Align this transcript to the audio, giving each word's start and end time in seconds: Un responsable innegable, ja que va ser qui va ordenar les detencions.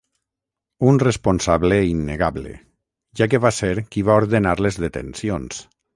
Un 0.91 0.95
responsable 1.03 1.77
innegable, 1.91 2.55
ja 3.21 3.27
que 3.35 3.41
va 3.47 3.55
ser 3.59 3.73
qui 3.93 4.07
va 4.09 4.19
ordenar 4.23 4.55
les 4.69 4.85
detencions. 4.87 5.63